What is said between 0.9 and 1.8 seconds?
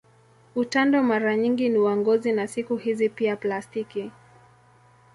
mara nyingi ni